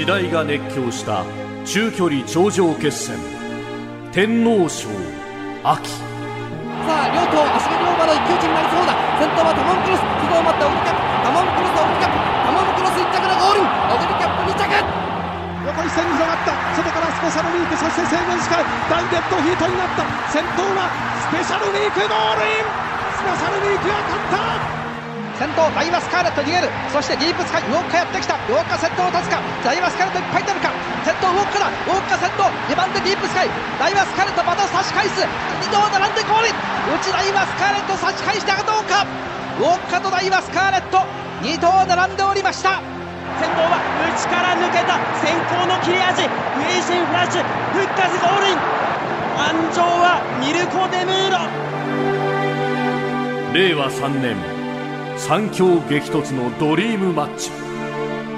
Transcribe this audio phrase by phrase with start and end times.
[0.00, 1.28] 時代が熱狂した
[1.68, 3.20] 中距離頂上決戦。
[4.16, 4.88] 天皇賞
[5.60, 5.92] 秋。
[5.92, 8.96] さあ両頭足毛龍馬の一騎打ちになりそうだ。
[9.20, 10.00] 先頭はタモンクロス。
[10.00, 12.32] 不動を待ったオグリキャップタモンクロスオグリキャップ。
[12.40, 13.60] タモンクロス1着のゴール。
[13.60, 14.72] オグリキャップ2着。
[15.68, 16.56] 横一線に広がった。
[16.80, 20.08] 外からスペシャルウィークそして制限時間大デッドヒートになった。
[20.32, 20.88] 先頭は
[21.28, 22.72] スペシャルウィークゴールイン。
[23.20, 24.79] スペシャルウィークが勝った
[25.40, 30.68] 先頭ダイワスカーレット逃げるそしてディープスカイウォッカやってきたウォッカ先頭を立つかダイワスカーレットいっぱい出るか
[31.00, 33.48] 先頭ウォッカだウォッカ先頭2番手ディープスカイ
[33.80, 36.52] ダイワスカーレットまた差し返す2頭並んでゴール
[36.92, 39.08] 内ダイワスカーレット差し返したかどうか
[39.56, 41.08] ウォッカとダイワスカーレット
[41.40, 42.84] 2頭並んでおりました
[43.40, 48.60] 先頭は内から抜けた先行の切れ味ウェイシンフラッシュ復活ゴールイン
[49.40, 51.48] 安城はミルコ・デムーロ
[53.56, 54.59] 令和3年
[55.20, 57.50] 三強激突のドリームマッチ。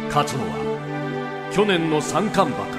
[0.09, 2.73] 勝つのは去年の三冠馬か。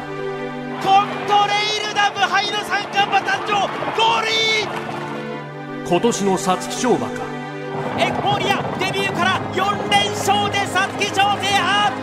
[0.84, 3.54] コントレイルダの三冠馬誕生
[3.98, 4.34] ゴールイ
[5.86, 7.24] ン今年の皐月賞馬か。
[7.98, 11.96] エフフォーリアデビューから4連勝で皐月賞制覇！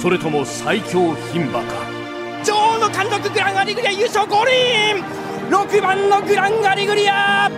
[0.00, 1.66] それとも最強牝馬か。
[2.44, 4.54] 女王の貫禄グランアリグリア優勝ゴールイ
[5.00, 5.04] ン
[5.50, 7.50] 6番のグランアリグリア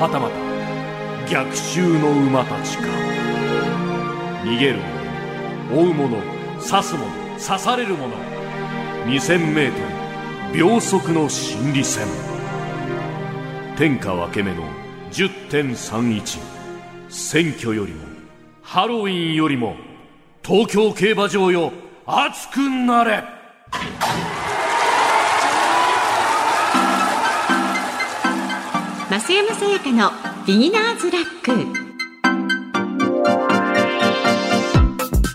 [0.00, 0.51] はたまた
[1.28, 2.84] 逆襲の馬たちか。
[4.44, 4.78] 逃げる
[5.70, 6.16] 者追う者
[6.60, 7.04] 刺す者
[7.38, 8.14] 刺される者。
[9.06, 9.72] 2000m
[10.54, 12.06] 秒速の心理戦。
[13.76, 14.62] 天下分け目の
[15.10, 16.38] 10.31
[17.08, 18.00] 選挙よりも
[18.62, 19.76] ハロウィンよりも
[20.42, 21.72] 東京競馬場よ
[22.06, 23.22] 熱くなれ。
[29.10, 31.52] 増山さやかのビギナーズラック。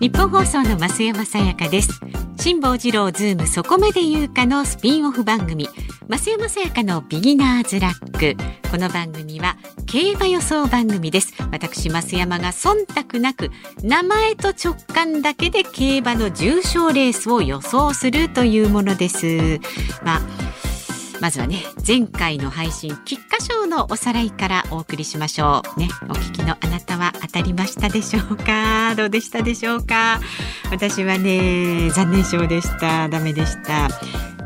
[0.02, 2.02] ニッポン放送の増山さやかです。
[2.36, 5.70] 辛坊治郎ズームそこまで言うかのスピンオフ番組。
[6.10, 8.36] 増山さやかのビギナーズラック。
[8.70, 11.34] この番組は競馬予想番組です。
[11.52, 13.50] 私増山が忖度なく
[13.82, 19.62] 名前と直感だけで競馬の重賞レースを予想するというものです。
[20.04, 20.47] まあ
[21.20, 25.80] まずはね前回の配信菊花賞のおさらいからお送りしましょう。
[25.80, 28.94] ねお聞きのあなたは当たりましたでしょうか？
[28.98, 30.20] どうでしたでしょうか？
[30.72, 33.10] 私はね残念賞でした。
[33.10, 33.90] ダメでした。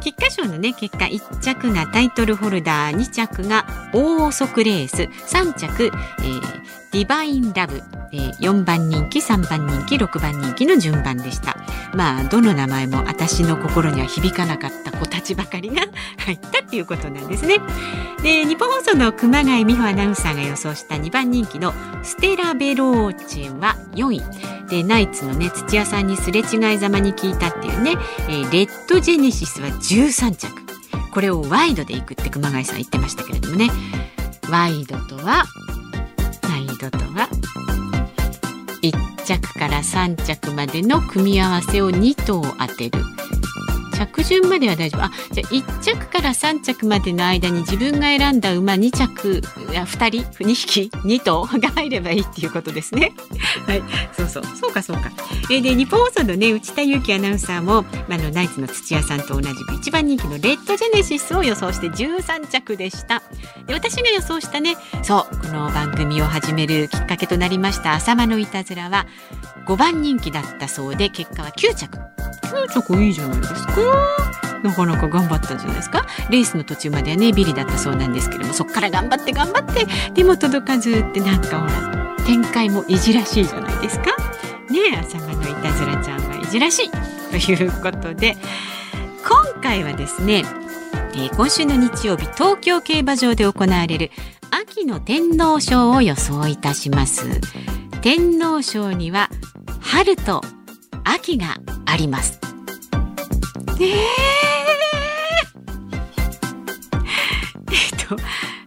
[0.02, 5.04] 菊花賞のね結果1着がタイトルホルダー2着が大速レース
[5.36, 6.42] 3着、えー、
[6.92, 7.82] ディバインラブ、
[8.12, 11.56] えー、4番人気3番人気6番人気の順番でした。
[11.94, 15.84] まあどの名前も私の心には響かなかった子たちばかりが
[16.26, 17.60] 入ったっていうことなんですね。
[18.22, 24.22] で日本放送の熊谷美穂アナウンサーが予想した2番人気のステラベローチェは4位。
[24.70, 27.96] でナイツのね土屋さんにすれ違いざまに聞いたっていうね、
[28.28, 30.50] えー、レッドジェネシスは13着。
[31.14, 33.70] これをワイドでいくって熊谷さん言ってましたけれどもね。
[34.50, 35.46] ワイドとは
[38.82, 43.21] 1着から3着までの組み合わせを2等当てる。
[44.08, 45.04] 着順までは大丈夫。
[45.04, 53.14] あじゃあ1着から3着までの間に自分が選んだ馬2着2人2匹2頭が入ればいいっていうことですね。
[53.68, 53.84] はい。
[54.14, 54.44] そうそう。
[54.60, 55.12] そうかそうか。
[55.50, 63.22] え、で日本放送のね内田裕樹アナウンサーもあのナイツの土屋さんと同じく一番人気のレッドジェネシスを予想して13着でした。
[63.66, 69.08] で私が予想したねそうこの番組を始めるきっかけとなりました浅間のいたずらは
[69.68, 72.21] 5番人気だったそうで結果は9着。
[72.52, 73.74] 9着いいじゃないですか。
[74.64, 76.06] なかなか頑張ったんじゃないですか。
[76.30, 84.06] レースの途中まではねビリだったそうなんですけどもそっから頑張って頑張ってでも届かずってなんかほら展開もいじらしいじゃないですか。
[84.70, 86.92] ねえ浅間のいたずらちゃんはいじらしい
[87.32, 88.38] ということで。
[89.24, 90.44] 今回はですね、
[91.14, 94.12] えー、今週の日曜日東京競馬場で行われる
[94.50, 97.40] 秋の天皇賞を予想いたします。
[98.02, 99.30] 天皇賞には
[99.80, 100.42] 春と
[101.04, 102.41] 秋があります。
[103.82, 103.88] えー、
[107.72, 108.16] えっと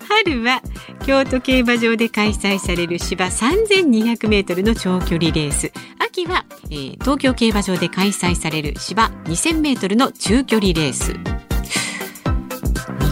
[0.09, 0.61] 春は
[1.07, 5.71] 京都競馬場で開催される芝3200メートルの長距離レース。
[5.99, 11.13] 秋は、えー、東京競馬場で開催される芝2000メートルの中距離レース。
[11.13, 11.23] 2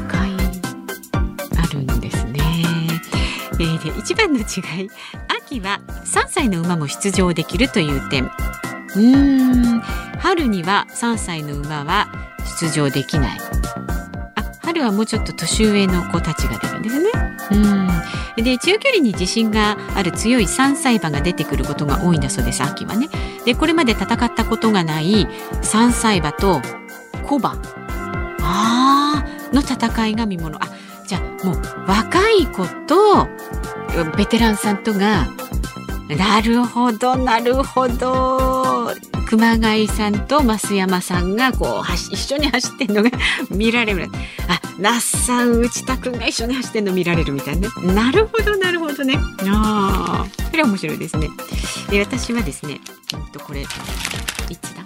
[0.09, 0.31] 回
[1.59, 2.41] あるんですね、
[3.61, 4.43] えー、で一番の違
[4.85, 4.91] い。
[5.45, 8.29] 秋は3歳の馬も出場できるという点
[8.97, 9.81] うん。
[10.19, 12.09] 春には3歳の馬は
[12.61, 13.39] 出場できない。
[14.35, 17.11] あ春はもうちょっと年上の子たちが出るんですね。
[17.53, 18.45] うん。
[18.45, 23.09] で中距離に自信がある強い3歳馬が出てくることが多いんだそうです秋はね。
[23.45, 25.27] でこれまで戦ったことがない
[25.63, 26.61] 3歳馬と
[27.25, 27.61] 小馬。
[28.41, 30.63] あの戦いが見もの。
[30.63, 30.69] あ
[31.07, 33.29] じゃあもう若い子と
[34.17, 35.27] ベテランさんとが
[36.09, 38.91] なるほどなるほど。
[39.27, 43.11] 熊谷さんと増山さんがこう一緒に走ってるのが
[43.51, 44.09] 見られる。
[44.49, 47.95] あ那須さん内田君が一緒に走ってるの見られるみたいなね。
[47.95, 49.15] なるほどなるほどね。
[49.47, 51.29] ああこれ面白いですね。
[51.89, 52.81] で私はですね、
[53.15, 54.83] えっと、これいつだ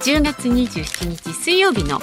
[0.00, 2.00] ？10月27日水曜日の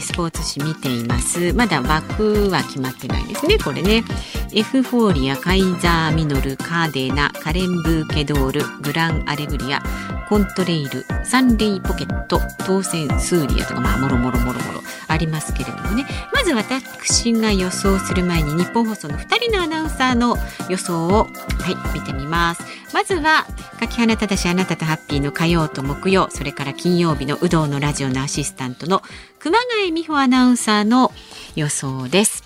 [0.00, 1.52] スポーツ紙見ています。
[1.54, 4.04] まだ枠は決まってないですねこれね。
[4.52, 9.82] エフフォーリアカイザーミノルカーデナカレンブーケドールグランアレグリア
[10.28, 14.87] コントレイルサンレイポケットトーセンスーリヤとかまあもろもろもろもろ。
[15.08, 16.06] ありますけれどもね。
[16.32, 20.36] まず私が予想する前にニッポン放送の2人のアナウンサーの
[20.68, 21.28] 予想をは
[21.70, 22.62] い見てみます。
[22.92, 23.46] まずは
[23.80, 29.02] 柿花正あなたとハッピーの火曜と木曜それから金曜日の有働のラジオのアシスタントの
[29.38, 31.12] 熊谷美穂アナウンサーの
[31.56, 32.44] 予想です。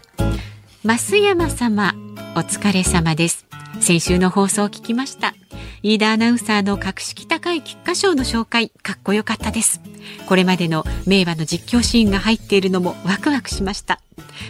[0.85, 1.95] 増山様
[2.35, 3.47] お疲れ様です。
[3.81, 5.35] 先週の放送を聞きました。
[5.83, 9.81] 飯田アナウンサーの格式高い菊花賞の紹介かっこよかったです。
[10.27, 14.01] これまでの名馬の実況シーンが入っているのもワクワクしました。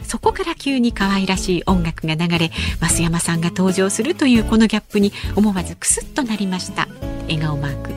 [0.03, 2.51] そこから急に可愛らしい音楽が流れ
[2.81, 6.89] 増山さんが登場するというこのギャップに思わずクスッとなりました。
[7.23, 7.91] 笑顔マーク。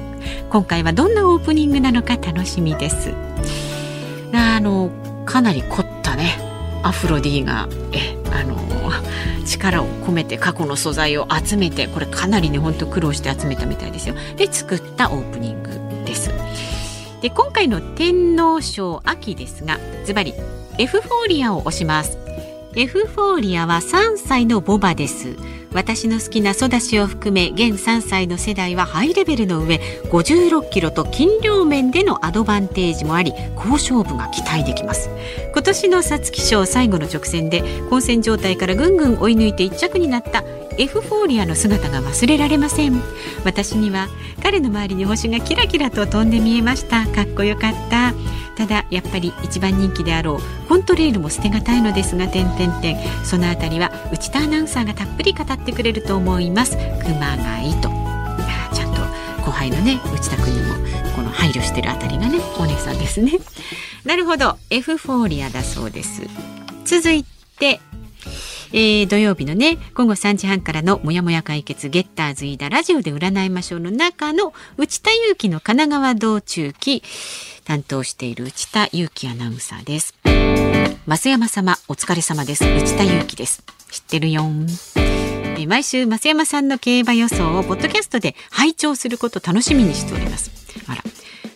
[0.50, 3.13] 今回はどんなオープニングなのか楽しみです。
[4.34, 4.90] あの
[5.25, 6.38] かなり凝ったね。
[6.84, 8.56] アフロディがえあの
[9.46, 14.16] 力を込めて過去の素材を集めてこれかなりねほんと苦労して集めたみたいですよ。
[14.38, 15.84] で作ったオープニング。
[17.25, 20.36] で今回の天皇賞秋ですがズバリ
[20.77, 22.19] エフフォーリアを押します。
[22.75, 25.36] エフフォーリアは3歳のボバです。
[25.75, 29.75] 私の好きなソダシを含め現3歳の世代はハイレベルの上
[30.06, 35.10] 56キロと斤量面でのアドバンテージもあり好勝負が期待できます。
[35.51, 40.45] 今年の皐月賞最後の直線で混戦状態からぐんぐん追い抜いて1着になった
[40.77, 43.01] エフフォーリアの姿が忘れられません。
[43.44, 44.07] 私には
[44.42, 47.06] 彼の周りに星がキラキラと飛んで見えました。
[47.07, 48.13] かっこよかった。
[48.56, 56.78] ただやっぱり一番人気であろうコントレールも捨てがたいのですが点点点そのあたりは内田アナウンサーがたっぷり語ってくれると思います。
[57.04, 57.90] 熊谷と。
[58.74, 59.02] ちゃんと
[59.44, 60.75] 後輩のね内田君にも
[61.16, 63.40] この配慮してるあたりがねお姉さんですね。
[64.06, 64.57] なるほど。
[64.69, 66.22] エフフォーリアだそうです。
[66.86, 67.25] 続い
[67.60, 67.80] て
[68.74, 77.04] えー、土曜日のね午後3時半からのもやもや解決ゲッターズ飯田ラジオで占いましょうの中の内田祐樹の神奈川道中期
[77.63, 80.13] 担当している内田祐樹アナウンサーです。
[81.07, 82.63] 増山様お疲れ様です。
[82.63, 83.63] 内田祐樹です。
[83.92, 84.44] 知ってるよ
[85.57, 90.51] え毎週増山さんの競馬予想をポッドキャストで拝聴すること楽しみにしております。
[90.88, 91.04] あら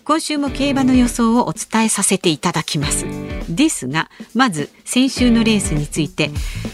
[0.09, 3.05] 今週も競馬の予想をお伝えさせていただきます。
[3.47, 6.31] ですがまず先週のレースについて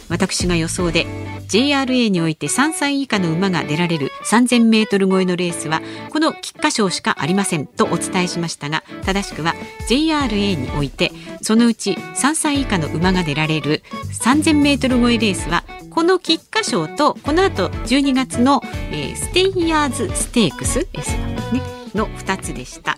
[0.08, 1.06] 私が予想で
[1.50, 9.54] JRA において3歳以下の馬が出られる3000メートル超えのレースはこの菊花賞しかありませんとお伝えしましたが正しくは
[9.90, 11.12] JRA において
[11.42, 13.84] そのうち3歳以下の馬が出られる
[14.14, 18.62] 3000メートル超えレースはこの菊花賞とこの後12月の、
[18.92, 21.62] えー、ステイヤーズステークスですね
[21.94, 22.98] の2つでした。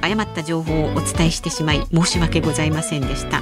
[0.00, 3.40] 誤った情報をお伝えしてしまい申し訳ございませんでした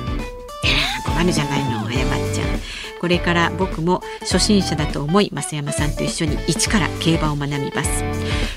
[1.07, 1.88] 困るじゃないの誤っ
[2.35, 2.49] ちゃう
[3.00, 8.05] これから僕も初心者だと思い増山さんと一緒に一から競馬を学びます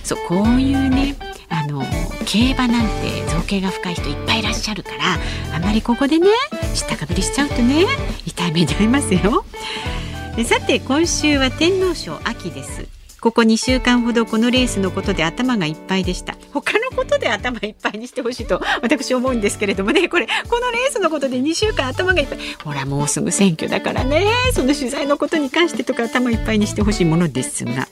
[0.04, 1.16] そうこういうね
[1.50, 1.84] あの
[2.26, 6.28] 競馬なんて造形が深い人いっぱいいらっしゃるからあんまりここでね
[6.74, 7.86] 知ったかぶりしちゃうとね
[8.26, 9.46] 痛い目に遭いますよ
[10.46, 16.36] さて今週は天皇賞秋ですここ2週間ほどこのレースのことで頭がいっぱいでした。
[16.52, 20.10] 他のことで頭いっぱいにしてほしいと私思うんですけれどもね。
[20.10, 22.40] これこのレースのことで2週間頭がいっぱい。
[22.64, 24.26] ほらもうすぐ選挙だからね。
[24.54, 27.88] その取材のことに関してとか頭いっぱいにしてほしいものですが。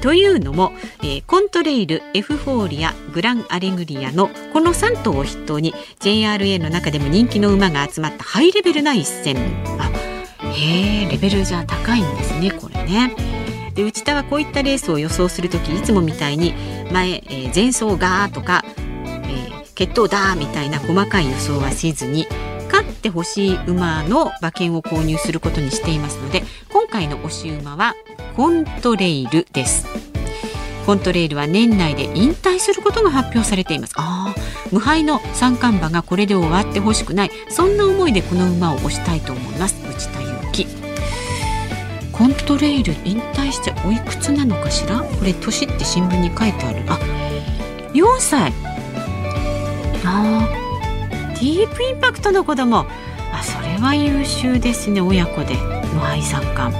[0.00, 9.36] というのも、えー、コントレイルエフフォーリアグランアレグリアのこの3頭を筆頭に JRA の中でも人気の馬が集まったハイレベルな一戦。
[9.78, 9.90] あ
[10.52, 13.27] へえレベルじゃ高いんですねこれね。
[13.78, 16.52] で内田はこういったレースを予想する時いつもみたいに
[16.90, 22.26] 前、えー、前走がーとか、えー、決闘だーみたいな細かい予想はせずに
[22.66, 26.42] 勝ってほしい馬の馬券を購入することにしていますので
[26.72, 27.94] 今回の推し馬は
[28.34, 29.86] コントレイルです。
[30.84, 33.92] コントレイルは年内で引退することが発表されています。
[33.96, 34.34] あ
[34.72, 37.30] 無敗の三冠馬がこれで終わってほしくない。
[37.48, 39.76] そんな思いでこの馬を推したいと思います。
[39.88, 40.27] 内田
[42.48, 45.00] トレイル引退しておいくつなのかしら？
[45.00, 46.82] これ年って新聞に書いてある。
[46.88, 46.98] あ
[47.92, 48.54] 4歳。
[50.02, 50.48] あ
[51.34, 52.78] ディープインパクトの子供。
[52.78, 55.56] あそれは優秀ですね親子で。
[55.92, 56.74] 無敗三冠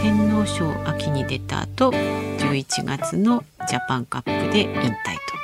[0.00, 4.90] 天皇賞秋に出た後11月のジャパンカップで引退と。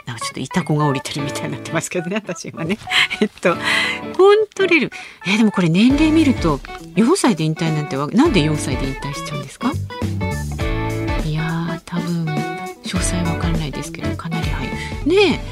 [0.06, 2.78] なんかちょっといた子が降りてるみたいになってますけどね私はね。
[3.20, 3.54] えっと
[4.24, 4.90] コントレル
[5.26, 6.56] えでもこれ年齢見ると
[6.96, 9.70] 4歳で引退なんてわなんで4歳で引退しちゃうんですか？
[11.26, 14.72] いや多分詳細わかんないですけどかなり早い。
[15.06, 15.42] ね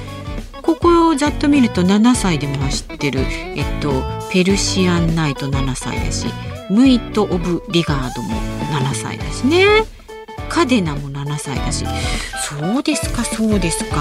[0.55, 3.93] えここをざっと見ると7歳でも走ってるえっと
[4.33, 6.27] ペルシアンナイト7歳だし
[6.71, 8.41] ムイト・オブ・リガードも
[8.73, 9.67] 7歳だしね。
[10.49, 11.85] カデナも7歳だし。
[12.41, 13.97] そうですかそうですか。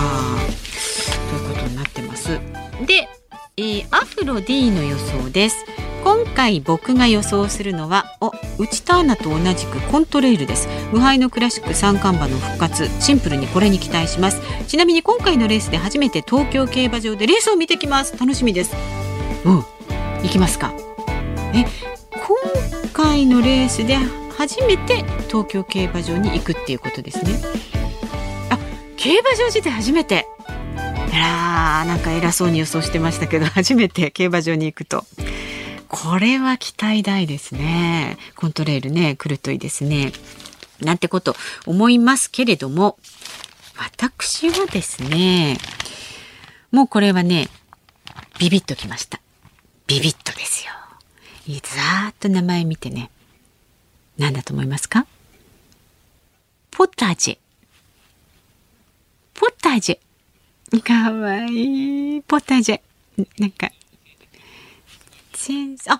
[1.29, 2.39] ということになってます。
[2.85, 3.09] で、
[3.61, 5.65] えーアフロ D の予想です。
[6.03, 10.67] 今回僕が予想するのはお内田アナと同じくコントレイルです。
[10.91, 12.89] 無敗のクラシック三冠馬の復活。
[12.99, 14.41] シンプルにこれに期待します。
[14.67, 18.17] ちなみに今回のレースで初めて東京競馬場でレースを見てきます。
[18.17, 18.75] 楽しみです。
[19.45, 19.63] うん
[20.23, 20.73] 行きますか。
[21.53, 21.63] え
[22.15, 22.37] 今
[22.93, 23.95] 回のレースで
[24.39, 27.39] 初めて東京競馬場に行くっていうことですね。
[28.49, 28.57] あ
[28.97, 30.25] 競馬場自体初めて。
[31.13, 35.05] あらーなんか偉そうに予想してましたけど初めて競馬場に行くと。
[35.87, 38.17] これは期待大ですね。
[38.35, 40.13] コントレールね来るといいですね。
[40.79, 42.97] なんてこと思いますけれども
[43.77, 45.57] 私はですね
[46.71, 47.49] もうこれはね
[48.39, 49.19] ビビッときました。
[49.87, 50.71] ビビッとですよ。
[51.45, 53.11] いいざーっと名前見てね。
[54.17, 55.05] 何だと思いますか？
[56.71, 57.37] ポタジェ。
[59.33, 60.10] ポタジェ。
[60.79, 62.21] かわいい。
[62.21, 62.81] ポタジェ。
[63.37, 63.71] なんか。
[65.47, 65.99] 前あ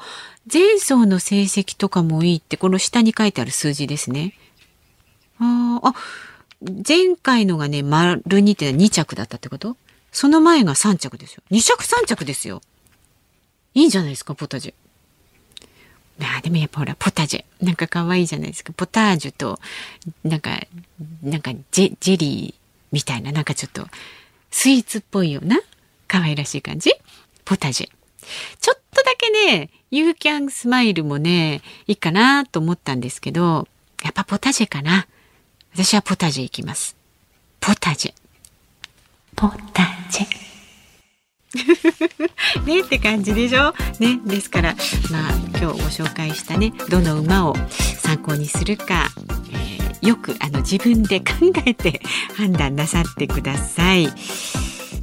[0.52, 4.36] 前走の成績とかもいいってこの下に書いてある数字ですね。
[5.40, 5.94] ああ
[6.88, 9.78] 前回のがね丸2って2着だったってこと？
[10.12, 11.42] その前が3着ですよ。
[11.50, 12.62] 2着3着ですよ。
[13.74, 14.74] いいんじゃないですかポタジェ。
[16.38, 17.66] あでもやっぱほらポタジェ。
[17.66, 18.74] なんか可愛いじゃないですか。
[18.74, 19.60] ポタージュと
[20.24, 20.52] なんか
[21.24, 22.62] なんかジェジェリー
[22.92, 23.88] みたいななんかちょっと
[24.52, 25.60] スイーツっぽいような
[26.08, 26.92] 可愛らしい感じ？
[27.46, 27.90] ポタジェ。
[28.60, 33.68] ちょっとだけねユーキャンスマイルもねいいかなと思ったんですけど
[34.04, 35.08] やっぱポタジェかな。
[35.74, 36.96] 私はポタジェ行きます。
[37.62, 38.14] ポタジェ。
[39.36, 40.42] ポタジェ。
[42.66, 43.74] ねって感じでしょ？
[44.00, 44.76] ねですから
[45.12, 47.56] まあ今日ご紹介したねどの馬を
[48.02, 49.41] 参考にするか、えー
[50.02, 51.26] よくあの自分で考
[51.66, 52.02] えて
[52.38, 54.08] 判断なさってください。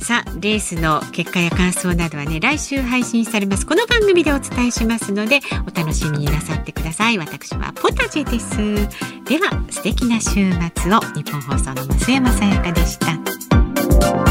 [0.00, 3.66] さあレースの結果や感想などはね来週配信されます。
[3.66, 7.18] この番組でお伝えしますのでお楽しみになさってください。
[7.18, 8.56] 私はポタジェです。
[9.24, 11.00] では素敵な週末を。
[11.14, 14.27] 日本放送の増山さやかでした。